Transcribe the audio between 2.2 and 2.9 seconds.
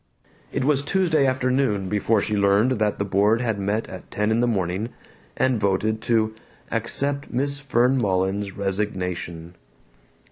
she learned